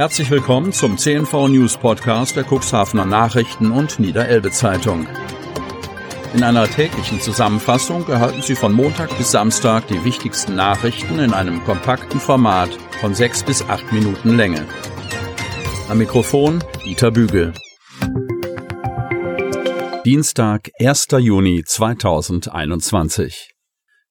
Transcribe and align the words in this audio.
Herzlich 0.00 0.30
willkommen 0.30 0.72
zum 0.72 0.96
CNV 0.96 1.48
News 1.48 1.76
Podcast 1.76 2.34
der 2.34 2.46
Cuxhavener 2.50 3.04
Nachrichten 3.04 3.70
und 3.70 4.00
Niederelbe 4.00 4.50
Zeitung. 4.50 5.06
In 6.32 6.42
einer 6.42 6.66
täglichen 6.66 7.20
Zusammenfassung 7.20 8.08
erhalten 8.08 8.40
Sie 8.40 8.54
von 8.54 8.72
Montag 8.72 9.14
bis 9.18 9.30
Samstag 9.30 9.88
die 9.88 10.02
wichtigsten 10.02 10.54
Nachrichten 10.54 11.18
in 11.18 11.34
einem 11.34 11.62
kompakten 11.64 12.18
Format 12.18 12.70
von 13.02 13.14
sechs 13.14 13.42
bis 13.42 13.62
acht 13.68 13.92
Minuten 13.92 14.38
Länge. 14.38 14.66
Am 15.90 15.98
Mikrofon 15.98 16.64
Dieter 16.82 17.10
Bügel. 17.10 17.52
Dienstag, 20.06 20.70
1. 20.80 21.08
Juni 21.18 21.62
2021. 21.62 23.50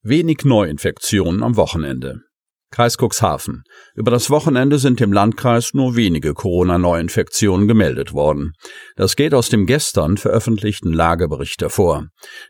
Wenig 0.04 0.46
Neuinfektionen 0.46 1.42
am 1.42 1.56
Wochenende. 1.56 2.29
Kreis 2.72 2.98
Cuxhaven. 2.98 3.64
Über 3.96 4.12
das 4.12 4.30
Wochenende 4.30 4.78
sind 4.78 5.02
im 5.02 5.12
Landkreis 5.12 5.74
nur 5.74 5.96
wenige 5.96 6.34
Corona-Neuinfektionen 6.34 7.68
gemeldet 7.68 8.14
worden. 8.14 8.54
Das 8.96 9.16
geht 9.16 9.34
aus 9.34 9.50
dem 9.50 9.66
gestern 9.66 10.18
veröffentlichten 10.18 10.94
Lagebericht 10.94 11.62
hervor. 11.62 12.08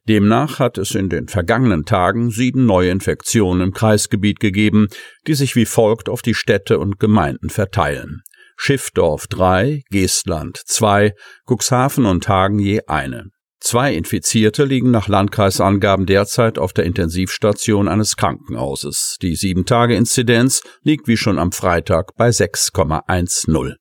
Demnach 0.07 0.59
hat 0.59 0.77
es 0.77 0.95
in 0.95 1.09
den 1.09 1.27
vergangenen 1.27 1.85
Tagen 1.85 2.31
sieben 2.31 2.65
Neuinfektionen 2.65 3.61
im 3.61 3.73
Kreisgebiet 3.73 4.39
gegeben, 4.39 4.87
die 5.25 5.35
sich 5.35 5.55
wie 5.55 5.65
folgt 5.65 6.09
auf 6.09 6.21
die 6.21 6.35
Städte 6.35 6.79
und 6.79 6.99
Gemeinden 6.99 7.49
verteilen. 7.49 8.21
Schiffdorf 8.57 9.27
drei, 9.27 9.83
Geestland 9.89 10.59
zwei, 10.65 11.13
Cuxhaven 11.47 12.05
und 12.05 12.27
Hagen 12.27 12.59
je 12.59 12.81
eine. 12.87 13.29
Zwei 13.61 13.93
Infizierte 13.93 14.63
liegen 14.63 14.89
nach 14.89 15.07
Landkreisangaben 15.07 16.05
derzeit 16.05 16.57
auf 16.57 16.71
der 16.73 16.85
Intensivstation 16.85 17.87
eines 17.87 18.15
Krankenhauses. 18.15 19.17
Die 19.21 19.35
Sieben-Tage-Inzidenz 19.35 20.61
liegt 20.81 21.07
wie 21.07 21.17
schon 21.17 21.37
am 21.37 21.51
Freitag 21.51 22.15
bei 22.15 22.29
6,10. 22.29 23.75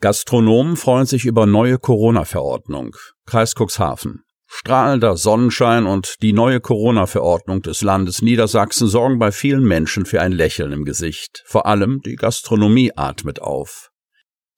Gastronomen 0.00 0.76
freuen 0.76 1.06
sich 1.06 1.26
über 1.26 1.46
neue 1.46 1.78
Corona-Verordnung. 1.78 2.96
Kreis 3.26 3.54
Cuxhaven. 3.54 4.22
Strahlender 4.46 5.16
Sonnenschein 5.16 5.86
und 5.86 6.22
die 6.22 6.32
neue 6.32 6.60
Corona-Verordnung 6.60 7.62
des 7.62 7.82
Landes 7.82 8.22
Niedersachsen 8.22 8.86
sorgen 8.86 9.18
bei 9.18 9.32
vielen 9.32 9.64
Menschen 9.64 10.06
für 10.06 10.22
ein 10.22 10.32
Lächeln 10.32 10.72
im 10.72 10.84
Gesicht. 10.84 11.42
Vor 11.46 11.66
allem 11.66 12.00
die 12.02 12.14
Gastronomie 12.14 12.92
atmet 12.94 13.42
auf. 13.42 13.90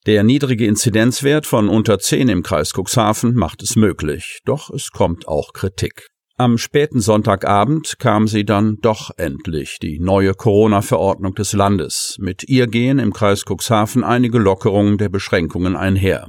Der 0.07 0.23
niedrige 0.23 0.67
Inzidenzwert 0.67 1.47
von 1.47 1.69
unter 1.69 1.99
10 1.99 2.29
im 2.29 2.43
Kreis 2.43 2.73
Cuxhaven 2.73 3.35
macht 3.35 3.63
es 3.63 3.77
möglich, 3.77 4.41
doch 4.45 4.71
es 4.71 4.91
kommt 4.91 5.29
auch 5.29 5.53
Kritik. 5.53 6.07
Am 6.41 6.57
späten 6.57 7.01
Sonntagabend 7.01 7.99
kam 7.99 8.29
sie 8.29 8.45
dann 8.45 8.77
doch 8.81 9.11
endlich, 9.17 9.79
die 9.83 9.99
neue 9.99 10.35
Corona-Verordnung 10.35 11.35
des 11.35 11.53
Landes. 11.53 12.17
Mit 12.21 12.45
ihr 12.49 12.69
gehen 12.69 13.01
im 13.01 13.13
Kreis 13.13 13.43
Cuxhaven 13.45 14.05
einige 14.05 14.39
Lockerungen 14.39 14.99
der 14.99 15.09
Beschränkungen 15.09 15.75
einher. 15.75 16.29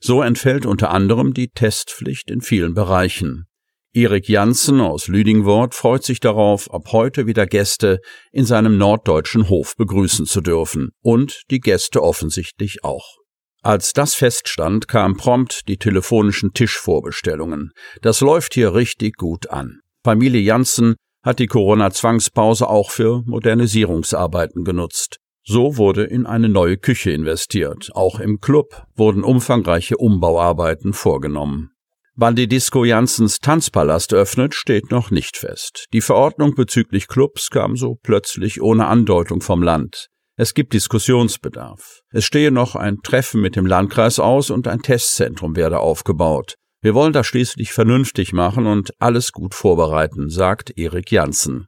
So 0.00 0.22
entfällt 0.22 0.64
unter 0.64 0.90
anderem 0.90 1.34
die 1.34 1.48
Testpflicht 1.48 2.30
in 2.30 2.40
vielen 2.40 2.72
Bereichen. 2.72 3.49
Erik 3.92 4.28
Janssen 4.28 4.80
aus 4.80 5.08
Lüdingwort 5.08 5.74
freut 5.74 6.04
sich 6.04 6.20
darauf, 6.20 6.72
ab 6.72 6.92
heute 6.92 7.26
wieder 7.26 7.46
Gäste 7.46 7.98
in 8.30 8.44
seinem 8.44 8.78
norddeutschen 8.78 9.48
Hof 9.48 9.74
begrüßen 9.74 10.26
zu 10.26 10.40
dürfen 10.40 10.90
und 11.02 11.42
die 11.50 11.58
Gäste 11.58 12.00
offensichtlich 12.00 12.84
auch. 12.84 13.16
Als 13.62 13.92
das 13.92 14.14
feststand, 14.14 14.86
kam 14.86 15.16
prompt 15.16 15.66
die 15.66 15.76
telefonischen 15.76 16.52
Tischvorbestellungen. 16.52 17.72
Das 18.00 18.20
läuft 18.20 18.54
hier 18.54 18.74
richtig 18.74 19.16
gut 19.16 19.50
an. 19.50 19.80
Familie 20.04 20.40
Janssen 20.40 20.94
hat 21.24 21.40
die 21.40 21.48
Corona-Zwangspause 21.48 22.68
auch 22.68 22.92
für 22.92 23.22
Modernisierungsarbeiten 23.26 24.62
genutzt. 24.62 25.18
So 25.44 25.76
wurde 25.76 26.04
in 26.04 26.26
eine 26.26 26.48
neue 26.48 26.76
Küche 26.76 27.10
investiert. 27.10 27.90
Auch 27.94 28.20
im 28.20 28.38
Club 28.40 28.86
wurden 28.94 29.24
umfangreiche 29.24 29.96
Umbauarbeiten 29.96 30.92
vorgenommen. 30.92 31.72
Wann 32.16 32.36
die 32.36 32.48
Disco 32.48 32.84
Janssens 32.84 33.38
Tanzpalast 33.38 34.12
öffnet, 34.12 34.54
steht 34.54 34.90
noch 34.90 35.10
nicht 35.10 35.36
fest. 35.36 35.86
Die 35.92 36.00
Verordnung 36.00 36.54
bezüglich 36.54 37.08
Clubs 37.08 37.50
kam 37.50 37.76
so 37.76 37.96
plötzlich 38.02 38.60
ohne 38.60 38.86
Andeutung 38.86 39.40
vom 39.40 39.62
Land. 39.62 40.08
Es 40.36 40.54
gibt 40.54 40.72
Diskussionsbedarf. 40.72 42.00
Es 42.10 42.24
stehe 42.24 42.50
noch 42.50 42.74
ein 42.74 42.98
Treffen 43.02 43.40
mit 43.40 43.56
dem 43.56 43.66
Landkreis 43.66 44.18
aus 44.18 44.50
und 44.50 44.66
ein 44.68 44.80
Testzentrum 44.80 45.54
werde 45.54 45.80
aufgebaut. 45.80 46.54
Wir 46.82 46.94
wollen 46.94 47.12
das 47.12 47.26
schließlich 47.26 47.72
vernünftig 47.72 48.32
machen 48.32 48.66
und 48.66 48.90
alles 48.98 49.32
gut 49.32 49.54
vorbereiten, 49.54 50.30
sagt 50.30 50.76
Erik 50.78 51.12
Janssen. 51.12 51.66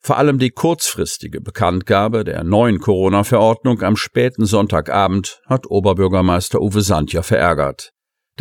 Vor 0.00 0.18
allem 0.18 0.40
die 0.40 0.50
kurzfristige 0.50 1.40
Bekanntgabe 1.40 2.24
der 2.24 2.42
neuen 2.42 2.80
Corona-Verordnung 2.80 3.82
am 3.82 3.96
späten 3.96 4.46
Sonntagabend 4.46 5.40
hat 5.46 5.68
Oberbürgermeister 5.68 6.60
Uwe 6.60 6.82
Sandja 6.82 7.22
verärgert. 7.22 7.92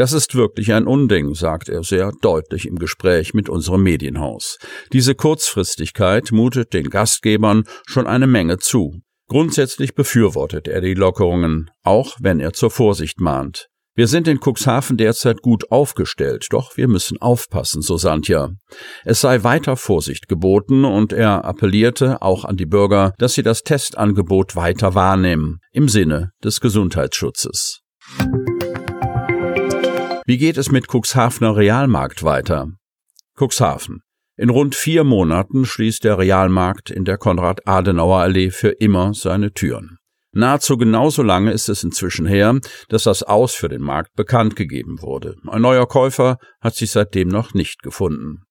Das 0.02 0.14
ist 0.14 0.34
wirklich 0.34 0.74
ein 0.74 0.88
Unding, 0.88 1.36
sagt 1.36 1.70
er 1.70 1.84
sehr 1.84 2.12
deutlich 2.24 2.66
im 2.66 2.80
Gespräch 2.80 3.36
mit 3.36 3.50
unserem 3.50 3.84
Medienhaus. 3.84 4.58
Diese 4.94 5.14
Kurzfristigkeit 5.14 6.32
mutet 6.32 6.74
den 6.74 6.90
Gastgebern 6.90 7.66
schon 7.86 8.08
eine 8.08 8.26
Menge 8.26 8.58
zu. 8.58 9.02
Grundsätzlich 9.28 9.94
befürwortet 9.94 10.68
er 10.68 10.82
die 10.82 10.96
Lockerungen, 10.96 11.70
auch 11.84 12.18
wenn 12.20 12.40
er 12.40 12.54
zur 12.54 12.72
Vorsicht 12.72 13.22
mahnt. 13.22 13.68
Wir 13.94 14.08
sind 14.08 14.28
in 14.28 14.40
Cuxhaven 14.40 14.98
derzeit 14.98 15.44
gut 15.44 15.70
aufgestellt, 15.70 16.48
doch 16.50 16.78
wir 16.78 16.88
müssen 16.88 17.22
aufpassen, 17.22 17.84
so 17.84 17.96
Santja. 17.98 18.50
Es 19.06 19.22
sei 19.22 19.44
weiter 19.44 19.78
Vorsicht 19.78 20.28
geboten 20.28 20.84
und 20.84 21.14
er 21.14 21.46
appellierte 21.46 22.24
auch 22.24 22.44
an 22.44 22.58
die 22.58 22.66
Bürger, 22.66 23.14
dass 23.20 23.36
sie 23.36 23.44
das 23.44 23.62
Testangebot 23.62 24.56
weiter 24.56 24.96
wahrnehmen, 24.96 25.60
im 25.72 25.88
Sinne 25.90 26.32
des 26.44 26.60
Gesundheitsschutzes. 26.60 27.82
Wie 30.32 30.38
geht 30.38 30.56
es 30.56 30.72
mit 30.72 30.88
Cuxhavener 30.88 31.58
Realmarkt 31.58 32.24
weiter? 32.24 32.70
Cuxhaven. 33.38 34.00
In 34.38 34.50
rund 34.50 34.76
vier 34.76 35.04
Monaten 35.04 35.66
schließt 35.66 36.06
der 36.06 36.20
Realmarkt 36.20 36.90
in 36.90 37.04
der 37.04 37.18
Konrad-Adenauer-Allee 37.18 38.50
für 38.52 38.70
immer 38.70 39.14
seine 39.14 39.52
Türen. 39.52 39.98
Nahezu 40.32 40.78
genauso 40.78 41.22
lange 41.22 41.52
ist 41.52 41.68
es 41.68 41.84
inzwischen 41.84 42.26
her, 42.28 42.58
dass 42.88 43.04
das 43.04 43.24
Aus 43.24 43.56
für 43.56 43.68
den 43.68 43.82
Markt 43.82 44.14
bekannt 44.16 44.56
gegeben 44.56 45.02
wurde. 45.02 45.36
Ein 45.50 45.64
neuer 45.64 45.86
Käufer 45.86 46.38
hat 46.62 46.76
sich 46.76 46.92
seitdem 46.92 47.28
noch 47.28 47.54
nicht 47.54 47.84
gefunden. 47.84 48.44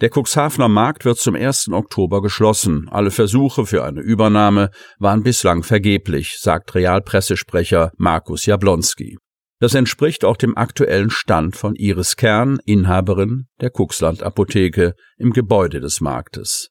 Der 0.00 0.10
Cuxhavener 0.12 0.66
Markt 0.66 1.04
wird 1.04 1.18
zum 1.18 1.36
1. 1.36 1.68
Oktober 1.70 2.20
geschlossen. 2.20 2.88
Alle 2.90 3.12
Versuche 3.12 3.64
für 3.64 3.84
eine 3.84 4.00
Übernahme 4.00 4.70
waren 4.98 5.22
bislang 5.22 5.62
vergeblich, 5.62 6.38
sagt 6.40 6.74
Realpressesprecher 6.74 7.92
Markus 7.96 8.44
Jablonski. 8.44 9.18
Das 9.60 9.74
entspricht 9.74 10.24
auch 10.24 10.36
dem 10.36 10.56
aktuellen 10.56 11.10
Stand 11.10 11.56
von 11.56 11.74
Iris 11.74 12.16
Kern, 12.16 12.58
Inhaberin 12.64 13.48
der 13.60 13.70
Kuxland 13.70 14.22
Apotheke 14.22 14.94
im 15.16 15.32
Gebäude 15.32 15.80
des 15.80 16.00
Marktes. 16.00 16.70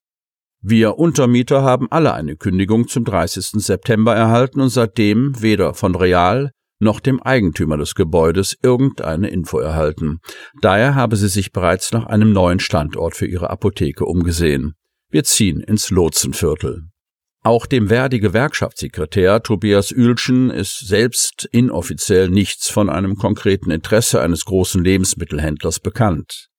Wir 0.62 0.98
Untermieter 0.98 1.64
haben 1.64 1.88
alle 1.92 2.14
eine 2.14 2.36
Kündigung 2.36 2.88
zum 2.88 3.04
30. 3.04 3.64
September 3.64 4.16
erhalten 4.16 4.62
und 4.62 4.70
seitdem 4.70 5.42
weder 5.42 5.74
von 5.74 5.96
Real 5.96 6.52
noch 6.80 7.00
dem 7.00 7.22
Eigentümer 7.22 7.78
des 7.78 7.96
Gebäudes 7.96 8.56
irgendeine 8.62 9.30
Info 9.30 9.60
erhalten. 9.60 10.20
Daher 10.62 10.96
habe 10.96 11.16
sie 11.16 11.28
sich 11.28 11.52
bereits 11.52 11.92
nach 11.92 12.06
einem 12.06 12.34
neuen 12.34 12.60
Standort 12.60 13.16
für 13.16 13.26
ihre 13.26 13.50
Apotheke 13.50 14.06
umgesehen. 14.06 14.74
Wir 15.10 15.24
ziehen 15.24 15.62
ins 15.62 15.90
Lotsenviertel. 15.90 16.90
Auch 17.48 17.66
dem 17.66 17.88
Verdi-Gewerkschaftssekretär 17.88 19.42
Tobias 19.42 19.94
Uelschen 19.94 20.50
ist 20.50 20.86
selbst 20.86 21.48
inoffiziell 21.54 22.28
nichts 22.28 22.70
von 22.70 22.90
einem 22.90 23.16
konkreten 23.16 23.72
Interesse 23.72 24.20
eines 24.20 24.44
großen 24.44 24.84
Lebensmittelhändlers 24.84 25.80
bekannt. 25.80 26.50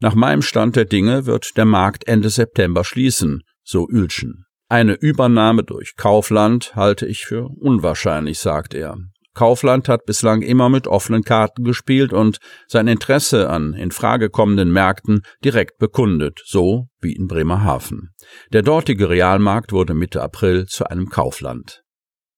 Nach 0.00 0.14
meinem 0.14 0.40
Stand 0.40 0.74
der 0.74 0.86
Dinge 0.86 1.26
wird 1.26 1.58
der 1.58 1.66
Markt 1.66 2.08
Ende 2.08 2.30
September 2.30 2.82
schließen, 2.82 3.42
so 3.62 3.86
Uelschen. 3.92 4.46
Eine 4.70 4.94
Übernahme 4.94 5.64
durch 5.64 5.96
Kaufland 5.96 6.74
halte 6.74 7.04
ich 7.04 7.26
für 7.26 7.48
unwahrscheinlich, 7.48 8.38
sagt 8.38 8.72
er. 8.72 8.96
Kaufland 9.38 9.88
hat 9.88 10.04
bislang 10.04 10.42
immer 10.42 10.68
mit 10.68 10.88
offenen 10.88 11.22
Karten 11.22 11.62
gespielt 11.62 12.12
und 12.12 12.38
sein 12.66 12.88
Interesse 12.88 13.48
an 13.48 13.72
in 13.72 13.92
Frage 13.92 14.30
kommenden 14.30 14.72
Märkten 14.72 15.20
direkt 15.44 15.78
bekundet, 15.78 16.40
so 16.44 16.88
wie 17.00 17.12
in 17.12 17.28
Bremerhaven. 17.28 18.08
Der 18.52 18.62
dortige 18.62 19.08
Realmarkt 19.08 19.70
wurde 19.70 19.94
Mitte 19.94 20.22
April 20.22 20.66
zu 20.66 20.90
einem 20.90 21.08
Kaufland. 21.08 21.84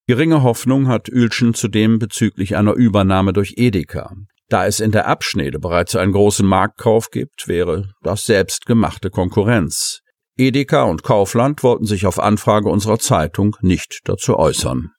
Geringe 0.08 0.42
Hoffnung 0.42 0.88
hat 0.88 1.08
Uelchen 1.08 1.54
zudem 1.54 1.98
bezüglich 1.98 2.54
einer 2.54 2.74
Übernahme 2.74 3.32
durch 3.32 3.54
Edeka. 3.56 4.12
Da 4.50 4.66
es 4.66 4.78
in 4.78 4.90
der 4.90 5.06
Abschnede 5.06 5.58
bereits 5.58 5.96
einen 5.96 6.12
großen 6.12 6.46
Marktkauf 6.46 7.08
gibt, 7.10 7.48
wäre 7.48 7.88
das 8.02 8.26
selbstgemachte 8.26 9.08
Konkurrenz. 9.08 10.00
Edeka 10.36 10.82
und 10.82 11.02
Kaufland 11.02 11.62
wollten 11.62 11.86
sich 11.86 12.04
auf 12.04 12.20
Anfrage 12.20 12.68
unserer 12.68 12.98
Zeitung 12.98 13.56
nicht 13.62 14.00
dazu 14.04 14.38
äußern. 14.38 14.90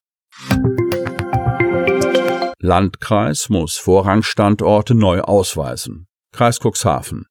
Landkreis 2.62 3.50
muss 3.50 3.78
Vorrangstandorte 3.78 4.94
neu 4.94 5.22
ausweisen. 5.22 6.08
Kreis 6.34 6.60
Cuxhaven. 6.60 7.26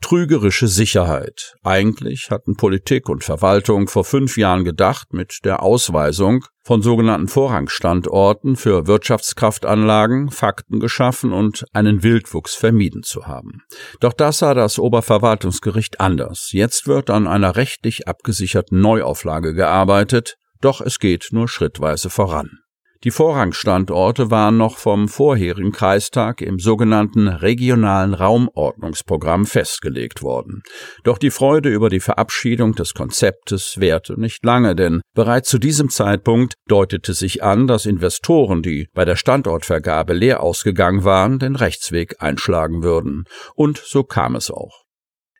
Trügerische 0.00 0.66
Sicherheit. 0.66 1.54
Eigentlich 1.62 2.30
hatten 2.30 2.56
Politik 2.56 3.08
und 3.10 3.22
Verwaltung 3.22 3.86
vor 3.86 4.04
fünf 4.04 4.38
Jahren 4.38 4.64
gedacht, 4.64 5.12
mit 5.12 5.40
der 5.44 5.62
Ausweisung 5.62 6.44
von 6.64 6.80
sogenannten 6.80 7.28
Vorrangstandorten 7.28 8.56
für 8.56 8.86
Wirtschaftskraftanlagen 8.86 10.30
Fakten 10.30 10.80
geschaffen 10.80 11.32
und 11.32 11.66
einen 11.74 12.02
Wildwuchs 12.02 12.54
vermieden 12.54 13.02
zu 13.02 13.26
haben. 13.26 13.62
Doch 14.00 14.14
das 14.14 14.38
sah 14.38 14.54
das 14.54 14.78
Oberverwaltungsgericht 14.78 16.00
anders. 16.00 16.48
Jetzt 16.52 16.86
wird 16.86 17.10
an 17.10 17.26
einer 17.26 17.56
rechtlich 17.56 18.08
abgesicherten 18.08 18.80
Neuauflage 18.80 19.52
gearbeitet, 19.52 20.36
doch 20.62 20.80
es 20.80 20.98
geht 20.98 21.28
nur 21.32 21.48
schrittweise 21.48 22.08
voran. 22.08 22.60
Die 23.06 23.12
Vorrangstandorte 23.12 24.32
waren 24.32 24.56
noch 24.56 24.78
vom 24.78 25.06
vorherigen 25.06 25.70
Kreistag 25.70 26.40
im 26.40 26.58
sogenannten 26.58 27.28
regionalen 27.28 28.14
Raumordnungsprogramm 28.14 29.46
festgelegt 29.46 30.22
worden. 30.22 30.64
Doch 31.04 31.16
die 31.16 31.30
Freude 31.30 31.68
über 31.68 31.88
die 31.88 32.00
Verabschiedung 32.00 32.72
des 32.72 32.94
Konzeptes 32.94 33.76
währte 33.78 34.20
nicht 34.20 34.44
lange, 34.44 34.74
denn 34.74 35.02
bereits 35.14 35.48
zu 35.48 35.58
diesem 35.58 35.88
Zeitpunkt 35.88 36.54
deutete 36.66 37.14
sich 37.14 37.44
an, 37.44 37.68
dass 37.68 37.86
Investoren, 37.86 38.60
die 38.60 38.88
bei 38.92 39.04
der 39.04 39.14
Standortvergabe 39.14 40.12
leer 40.12 40.42
ausgegangen 40.42 41.04
waren, 41.04 41.38
den 41.38 41.54
Rechtsweg 41.54 42.16
einschlagen 42.18 42.82
würden. 42.82 43.22
Und 43.54 43.78
so 43.78 44.02
kam 44.02 44.34
es 44.34 44.50
auch. 44.50 44.85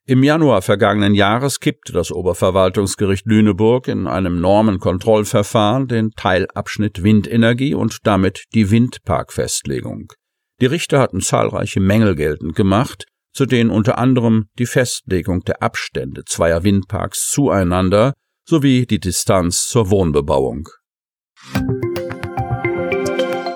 Im 0.09 0.23
Januar 0.23 0.63
vergangenen 0.63 1.17
Jahres 1.17 1.59
kippte 1.59 1.93
das 1.93 2.13
Oberverwaltungsgericht 2.13 3.27
Lüneburg 3.27 3.89
in 3.89 4.07
einem 4.07 4.41
Normenkontrollverfahren 4.41 5.89
den 5.89 6.13
Teilabschnitt 6.13 7.03
Windenergie 7.03 7.75
und 7.75 8.07
damit 8.07 8.45
die 8.55 8.71
Windparkfestlegung. 8.71 10.13
Die 10.61 10.67
Richter 10.67 11.01
hatten 11.01 11.21
zahlreiche 11.21 11.81
Mängel 11.81 12.15
geltend 12.15 12.55
gemacht, 12.55 13.07
zu 13.33 13.47
denen 13.47 13.71
unter 13.71 13.99
anderem 13.99 14.47
die 14.61 14.67
Festlegung 14.67 15.41
der 15.41 15.61
Abstände 15.61 16.23
zweier 16.25 16.63
Windparks 16.63 17.29
zueinander 17.29 18.15
sowie 18.49 18.87
die 18.87 19.01
Distanz 19.01 19.67
zur 19.67 19.91
Wohnbebauung. 19.91 20.69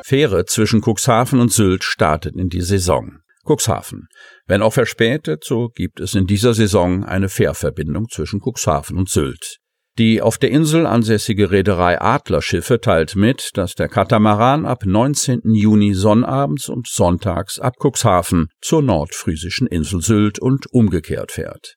Fähre 0.03 0.47
zwischen 0.47 0.83
Cuxhaven 0.83 1.39
und 1.39 1.53
Sylt 1.53 1.85
startet 1.85 2.35
in 2.35 2.49
die 2.49 2.63
Saison. 2.63 3.21
Cuxhaven. 3.51 4.07
Wenn 4.47 4.63
auch 4.63 4.73
verspätet, 4.73 5.45
so 5.45 5.69
gibt 5.75 5.99
es 5.99 6.15
in 6.15 6.27
dieser 6.27 6.55
Saison 6.55 7.05
eine 7.05 7.29
Fährverbindung 7.29 8.07
zwischen 8.09 8.41
Cuxhaven 8.41 8.97
und 8.97 9.09
Sylt. 9.09 9.57
Die 9.99 10.23
auf 10.23 10.39
der 10.39 10.51
Insel 10.51 10.87
ansässige 10.87 11.51
Reederei 11.51 12.01
Adlerschiffe 12.01 12.81
teilt 12.81 13.17
mit, 13.17 13.51
dass 13.55 13.75
der 13.75 13.89
Katamaran 13.89 14.65
ab 14.65 14.85
19. 14.87 15.41
Juni 15.53 15.95
sonnabends 15.95 16.69
und 16.69 16.87
sonntags 16.87 17.59
ab 17.59 17.75
Cuxhaven 17.83 18.47
zur 18.63 18.83
nordfriesischen 18.83 19.67
Insel 19.67 20.01
Sylt 20.01 20.39
und 20.39 20.73
umgekehrt 20.73 21.33
fährt. 21.33 21.75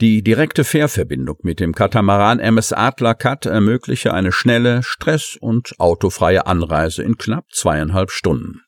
Die 0.00 0.22
direkte 0.22 0.64
Fährverbindung 0.64 1.36
mit 1.42 1.60
dem 1.60 1.74
Katamaran 1.74 2.40
MS 2.40 2.72
Adler 2.72 3.14
Cut 3.14 3.46
ermögliche 3.46 4.14
eine 4.14 4.32
schnelle, 4.32 4.82
stress- 4.82 5.36
und 5.38 5.74
autofreie 5.78 6.46
Anreise 6.46 7.02
in 7.02 7.18
knapp 7.18 7.44
zweieinhalb 7.52 8.10
Stunden. 8.10 8.62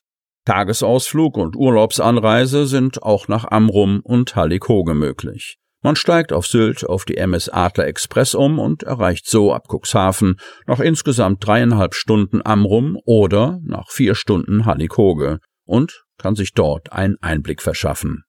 Tagesausflug 0.45 1.37
und 1.37 1.55
Urlaubsanreise 1.55 2.67
sind 2.67 3.03
auch 3.03 3.27
nach 3.27 3.45
Amrum 3.49 4.01
und 4.03 4.35
Hallig-Hoge 4.35 4.93
möglich. 4.93 5.57
Man 5.81 5.95
steigt 5.95 6.33
auf 6.33 6.47
Sylt 6.47 6.83
auf 6.83 7.05
die 7.05 7.17
MS 7.17 7.49
Adler 7.49 7.85
Express 7.85 8.33
um 8.33 8.57
und 8.57 8.83
erreicht 8.83 9.29
so 9.29 9.53
ab 9.53 9.67
Cuxhaven 9.69 10.37
nach 10.65 10.79
insgesamt 10.79 11.45
dreieinhalb 11.45 11.93
Stunden 11.93 12.41
Amrum 12.43 12.97
oder 13.05 13.59
nach 13.63 13.91
vier 13.91 14.15
Stunden 14.15 14.65
Hallig-Hoge 14.65 15.39
und 15.65 16.05
kann 16.17 16.35
sich 16.35 16.53
dort 16.53 16.91
einen 16.91 17.17
Einblick 17.21 17.61
verschaffen. 17.61 18.23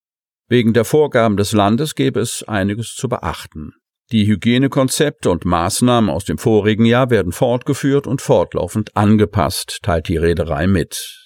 Wegen 0.48 0.74
der 0.74 0.84
Vorgaben 0.84 1.36
des 1.36 1.52
Landes 1.52 1.94
gäbe 1.94 2.20
es 2.20 2.42
einiges 2.46 2.94
zu 2.94 3.08
beachten. 3.08 3.72
Die 4.12 4.26
Hygienekonzepte 4.26 5.30
und 5.30 5.44
Maßnahmen 5.44 6.10
aus 6.10 6.24
dem 6.24 6.38
vorigen 6.38 6.84
Jahr 6.84 7.10
werden 7.10 7.32
fortgeführt 7.32 8.06
und 8.06 8.22
fortlaufend 8.22 8.96
angepasst, 8.96 9.78
teilt 9.82 10.08
die 10.08 10.16
Reederei 10.16 10.66
mit. 10.66 11.25